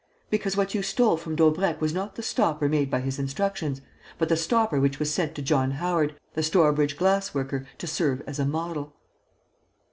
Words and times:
Because 0.31 0.57
what 0.57 0.73
you 0.73 0.81
stole 0.81 1.15
from 1.15 1.35
Daubrecq 1.35 1.79
was 1.79 1.93
not 1.93 2.15
the 2.15 2.23
stopper 2.23 2.67
made 2.67 2.89
by 2.89 3.01
his 3.01 3.19
instructions, 3.19 3.81
but 4.17 4.29
the 4.29 4.35
stopper 4.35 4.79
which 4.79 4.97
was 4.97 5.13
sent 5.13 5.35
to 5.35 5.43
John 5.43 5.69
Howard, 5.73 6.15
the 6.33 6.41
Stourbridge 6.41 6.97
glassworker, 6.97 7.67
to 7.77 7.85
serve 7.85 8.23
as 8.25 8.39
a 8.39 8.45
model." 8.47 8.93